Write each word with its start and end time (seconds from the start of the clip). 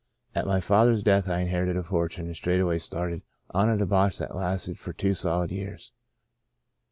At 0.33 0.47
my 0.47 0.59
father's 0.59 1.03
death 1.03 1.29
I 1.29 1.41
inherited 1.41 1.77
a 1.77 1.83
fortune 1.83 2.25
and 2.25 2.35
straightway 2.35 2.79
started 2.79 3.21
on 3.51 3.69
a 3.69 3.77
debauch 3.77 4.17
that 4.17 4.35
lasted 4.35 4.79
for 4.79 4.93
two 4.93 5.13
solid 5.13 5.51
years. 5.51 5.91